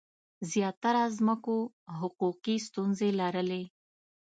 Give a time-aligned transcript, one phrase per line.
[0.51, 1.57] زیاتره ځمکو
[1.99, 3.63] حقوقي ستونزي لرلي.